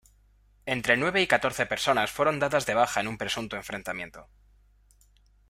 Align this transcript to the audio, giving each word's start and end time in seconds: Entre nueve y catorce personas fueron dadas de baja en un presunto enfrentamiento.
Entre 0.65 0.97
nueve 0.97 1.21
y 1.21 1.27
catorce 1.27 1.67
personas 1.67 2.09
fueron 2.09 2.39
dadas 2.39 2.65
de 2.65 2.73
baja 2.73 3.01
en 3.01 3.07
un 3.07 3.19
presunto 3.19 3.55
enfrentamiento. 3.55 4.27